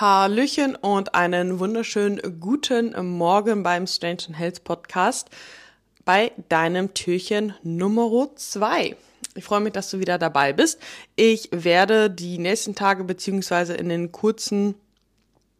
[0.00, 5.28] Hallöchen und einen wunderschönen guten Morgen beim Strange and Health Podcast
[6.04, 8.94] bei deinem Türchen Nummer 2.
[9.34, 10.78] Ich freue mich, dass du wieder dabei bist.
[11.16, 14.76] Ich werde die nächsten Tage beziehungsweise in den kurzen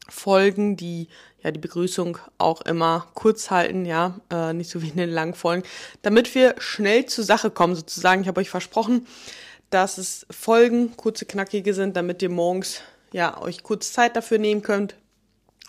[0.09, 1.09] Folgen, die
[1.43, 5.34] ja die Begrüßung auch immer kurz halten, ja, äh, nicht so wie in den langen
[5.34, 5.64] Folgen,
[6.02, 8.23] damit wir schnell zur Sache kommen sozusagen.
[8.23, 9.05] Ich habe euch versprochen,
[9.70, 12.82] dass es Folgen kurze knackige sind, damit ihr morgens
[13.12, 14.96] ja euch kurz Zeit dafür nehmen könnt,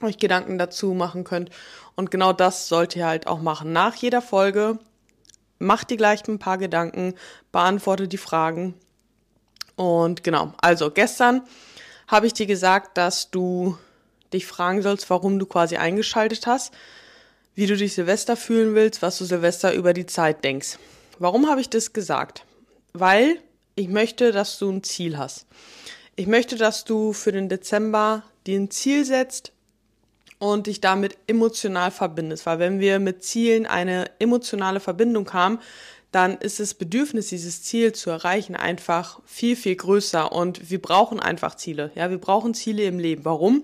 [0.01, 1.49] euch Gedanken dazu machen könnt
[1.95, 3.71] und genau das sollt ihr halt auch machen.
[3.71, 4.79] Nach jeder Folge
[5.57, 7.15] macht dir gleich ein paar Gedanken,
[7.51, 8.75] beantwortet die Fragen
[9.75, 10.53] und genau.
[10.61, 11.41] Also gestern
[12.07, 13.77] habe ich dir gesagt, dass du
[14.33, 16.73] dich fragen sollst, warum du quasi eingeschaltet hast,
[17.55, 20.77] wie du dich Silvester fühlen willst, was du Silvester über die Zeit denkst.
[21.17, 22.45] Warum habe ich das gesagt?
[22.93, 23.39] Weil
[23.75, 25.45] ich möchte, dass du ein Ziel hast.
[26.19, 29.53] Ich möchte, dass du für den Dezember dir ein Ziel setzt
[30.37, 32.45] und dich damit emotional verbindest.
[32.45, 35.59] Weil wenn wir mit Zielen eine emotionale Verbindung haben,
[36.11, 40.33] dann ist das Bedürfnis, dieses Ziel zu erreichen, einfach viel, viel größer.
[40.33, 41.89] Und wir brauchen einfach Ziele.
[41.95, 43.23] Ja, wir brauchen Ziele im Leben.
[43.23, 43.63] Warum?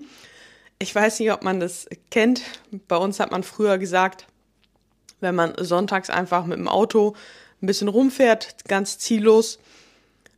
[0.78, 2.40] Ich weiß nicht, ob man das kennt.
[2.88, 4.28] Bei uns hat man früher gesagt,
[5.20, 7.16] wenn man sonntags einfach mit dem Auto
[7.60, 9.58] ein bisschen rumfährt, ganz ziellos,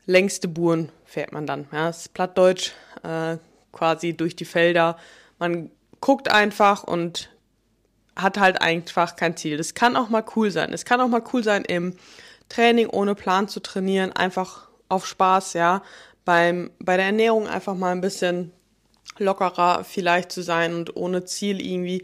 [0.08, 1.68] längste Buren fährt man dann.
[1.70, 2.72] Ja, das ist Plattdeutsch,
[3.04, 3.36] äh,
[3.72, 4.96] quasi durch die Felder.
[5.38, 7.30] Man guckt einfach und
[8.16, 9.58] hat halt einfach kein Ziel.
[9.58, 10.72] Das kann auch mal cool sein.
[10.72, 11.94] Es kann auch mal cool sein, im
[12.48, 15.82] Training ohne Plan zu trainieren, einfach auf Spaß, ja.
[16.24, 18.52] Beim, bei der Ernährung einfach mal ein bisschen
[19.18, 22.02] lockerer vielleicht zu sein und ohne Ziel irgendwie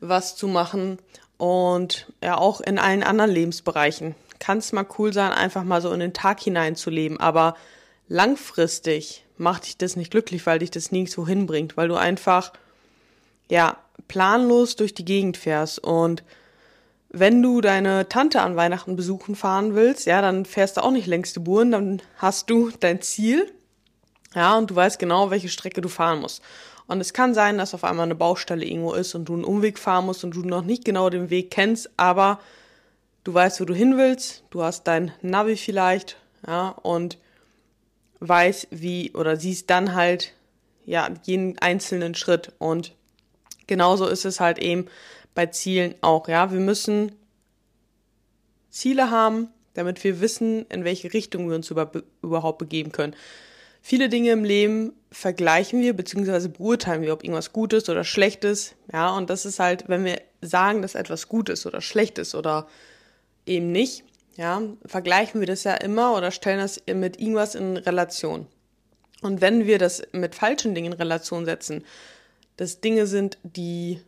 [0.00, 0.98] was zu machen.
[1.36, 5.92] Und ja, auch in allen anderen Lebensbereichen kann es mal cool sein, einfach mal so
[5.92, 7.18] in den Tag hineinzuleben.
[7.20, 7.56] Aber
[8.08, 12.52] langfristig macht dich das nicht glücklich, weil dich das nirgendwo hinbringt, weil du einfach,
[13.50, 13.76] ja,
[14.08, 16.24] planlos durch die Gegend fährst und
[17.16, 21.06] wenn du deine Tante an Weihnachten besuchen fahren willst, ja, dann fährst du auch nicht
[21.06, 23.52] längste Buren, dann hast du dein Ziel
[24.34, 26.42] ja, und du weißt genau, welche Strecke du fahren musst.
[26.86, 29.78] Und es kann sein, dass auf einmal eine Baustelle irgendwo ist und du einen Umweg
[29.78, 32.40] fahren musst und du noch nicht genau den Weg kennst, aber
[33.24, 37.18] du weißt, wo du hin willst, du hast dein Navi vielleicht, ja, und
[38.20, 40.34] weißt, wie, oder siehst dann halt,
[40.84, 42.52] ja, jeden einzelnen Schritt.
[42.58, 42.94] Und
[43.66, 44.86] genauso ist es halt eben
[45.34, 46.52] bei Zielen auch, ja.
[46.52, 47.12] Wir müssen
[48.70, 51.90] Ziele haben, damit wir wissen, in welche Richtung wir uns über,
[52.22, 53.16] überhaupt begeben können.
[53.80, 58.44] Viele Dinge im Leben vergleichen wir, beziehungsweise beurteilen wir, ob irgendwas gut ist oder schlecht
[58.44, 58.76] ist.
[58.92, 62.34] Ja, und das ist halt, wenn wir sagen, dass etwas gut ist oder schlecht ist
[62.34, 62.66] oder
[63.46, 64.04] eben nicht,
[64.36, 68.46] ja, vergleichen wir das ja immer oder stellen das mit irgendwas in Relation.
[69.22, 71.84] Und wenn wir das mit falschen Dingen in Relation setzen,
[72.56, 74.00] dass Dinge sind, die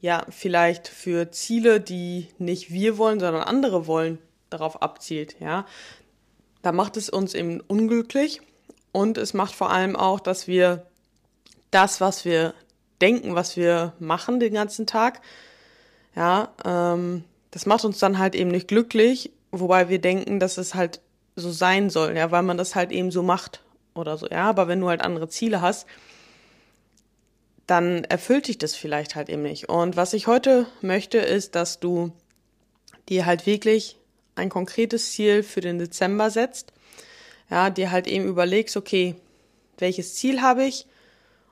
[0.00, 4.18] ja vielleicht für Ziele, die nicht wir wollen, sondern andere wollen,
[4.50, 5.66] darauf abzielt, ja,
[6.62, 8.40] da macht es uns eben unglücklich
[8.92, 10.86] und es macht vor allem auch, dass wir
[11.70, 12.54] das, was wir
[13.00, 15.20] denken, was wir machen den ganzen Tag,
[16.14, 17.24] ja, ähm,
[17.54, 21.00] das macht uns dann halt eben nicht glücklich, wobei wir denken, dass es halt
[21.36, 23.62] so sein soll, ja, weil man das halt eben so macht
[23.94, 25.86] oder so, ja, aber wenn du halt andere Ziele hast,
[27.66, 29.68] dann erfüllt dich das vielleicht halt eben nicht.
[29.68, 32.12] Und was ich heute möchte, ist, dass du
[33.08, 33.96] dir halt wirklich
[34.34, 36.74] ein konkretes Ziel für den Dezember setzt
[37.50, 39.14] ja, dir halt eben überlegst, okay,
[39.78, 40.86] welches Ziel habe ich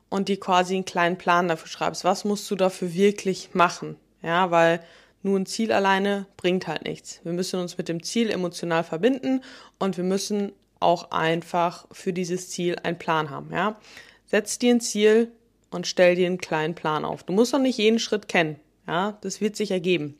[0.09, 2.05] und die quasi einen kleinen Plan dafür schreibst.
[2.05, 3.97] Was musst du dafür wirklich machen?
[4.23, 4.83] Ja, weil
[5.23, 7.21] nur ein Ziel alleine bringt halt nichts.
[7.23, 9.43] Wir müssen uns mit dem Ziel emotional verbinden
[9.79, 13.77] und wir müssen auch einfach für dieses Ziel einen Plan haben, ja.
[14.27, 15.31] Setz dir ein Ziel
[15.71, 17.23] und stell dir einen kleinen Plan auf.
[17.23, 19.17] Du musst noch nicht jeden Schritt kennen, ja.
[19.21, 20.19] Das wird sich ergeben.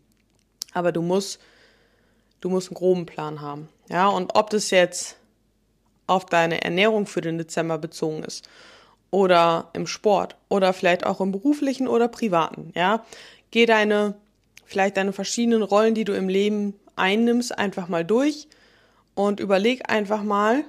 [0.73, 1.41] Aber du musst,
[2.41, 4.09] du musst einen groben Plan haben, ja.
[4.09, 5.17] Und ob das jetzt
[6.07, 8.49] auf deine Ernährung für den Dezember bezogen ist
[9.11, 13.05] oder im Sport oder vielleicht auch im beruflichen oder privaten, ja.
[13.51, 14.15] Geh deine,
[14.73, 18.49] vielleicht deine verschiedenen Rollen, die du im Leben einnimmst, einfach mal durch
[19.15, 20.65] und überleg einfach mal,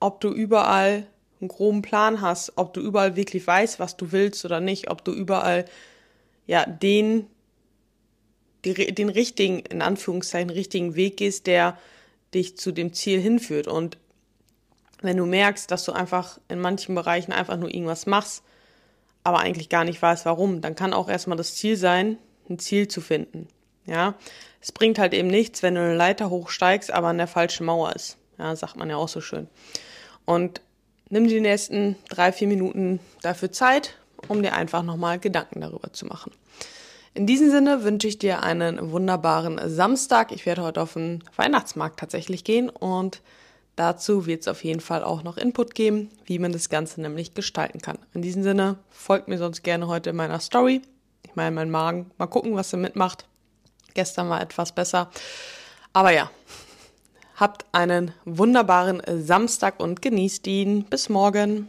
[0.00, 1.06] ob du überall
[1.40, 5.04] einen groben Plan hast, ob du überall wirklich weißt, was du willst oder nicht, ob
[5.04, 5.64] du überall,
[6.46, 7.26] ja, den,
[8.64, 11.76] die, den richtigen, in Anführungszeichen, richtigen Weg gehst, der
[12.34, 13.66] dich zu dem Ziel hinführt.
[13.66, 13.98] Und
[15.00, 18.42] wenn du merkst, dass du einfach in manchen Bereichen einfach nur irgendwas machst,
[19.24, 22.88] aber eigentlich gar nicht weißt, warum, dann kann auch erstmal das Ziel sein, ein Ziel
[22.88, 23.48] zu finden.
[23.86, 24.14] Ja,
[24.60, 27.94] es bringt halt eben nichts, wenn du eine Leiter hochsteigst, aber an der falschen Mauer
[27.94, 28.18] ist.
[28.38, 29.48] Ja, sagt man ja auch so schön.
[30.24, 30.60] Und
[31.08, 36.06] nimm die nächsten drei, vier Minuten dafür Zeit um dir einfach nochmal Gedanken darüber zu
[36.06, 36.32] machen.
[37.14, 40.32] In diesem Sinne wünsche ich dir einen wunderbaren Samstag.
[40.32, 43.22] Ich werde heute auf den Weihnachtsmarkt tatsächlich gehen und
[43.76, 47.34] dazu wird es auf jeden Fall auch noch Input geben, wie man das Ganze nämlich
[47.34, 47.98] gestalten kann.
[48.14, 50.82] In diesem Sinne, folgt mir sonst gerne heute in meiner Story.
[51.38, 53.24] Ich meine, mein Magen, mal gucken, was er mitmacht.
[53.94, 55.08] Gestern war etwas besser.
[55.92, 56.32] Aber ja,
[57.36, 60.82] habt einen wunderbaren Samstag und genießt ihn.
[60.86, 61.68] Bis morgen.